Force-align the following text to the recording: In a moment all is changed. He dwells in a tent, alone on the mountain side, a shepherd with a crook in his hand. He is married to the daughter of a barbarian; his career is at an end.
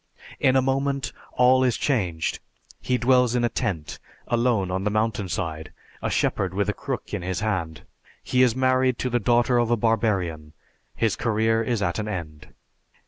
In 0.39 0.55
a 0.55 0.63
moment 0.63 1.13
all 1.33 1.63
is 1.63 1.77
changed. 1.77 2.39
He 2.81 2.97
dwells 2.97 3.35
in 3.35 3.43
a 3.43 3.49
tent, 3.49 3.99
alone 4.27 4.71
on 4.71 4.83
the 4.83 4.89
mountain 4.89 5.29
side, 5.29 5.71
a 6.01 6.09
shepherd 6.09 6.55
with 6.55 6.67
a 6.69 6.73
crook 6.73 7.13
in 7.13 7.21
his 7.21 7.41
hand. 7.41 7.83
He 8.23 8.41
is 8.41 8.55
married 8.55 8.97
to 8.97 9.11
the 9.11 9.19
daughter 9.19 9.59
of 9.59 9.69
a 9.69 9.77
barbarian; 9.77 10.53
his 10.95 11.15
career 11.15 11.61
is 11.61 11.83
at 11.83 11.99
an 11.99 12.07
end. 12.07 12.47